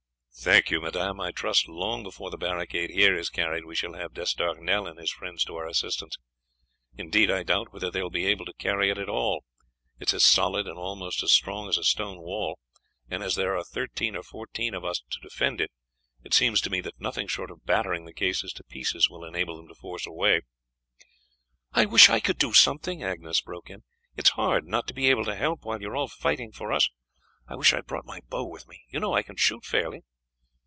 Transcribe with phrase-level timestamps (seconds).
[0.43, 4.13] "Thank you, madame; I trust long before the barricade here is carried we shall have
[4.13, 6.17] D'Estournel and his friends to our assistance.
[6.97, 9.43] Indeed, I doubt whether they will be able to carry it at all;
[9.99, 12.57] it is as solid and almost as strong as a stone wall,
[13.07, 15.69] and as there are thirteen or fourteen of us to defend it,
[16.23, 19.57] it seems to me that nothing short of battering the cases to pieces will enable
[19.57, 20.41] them to force a way."
[21.73, 23.83] "I wish I could do something," Agnes broke in;
[24.15, 26.71] "it is hard not to be able to help while you are all fighting for
[26.71, 26.89] us.
[27.47, 30.01] I wish I had brought my bow with me, you know I can shoot fairly."